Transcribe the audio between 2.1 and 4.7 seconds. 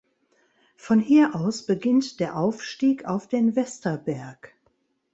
der Aufstieg auf den Westerberg.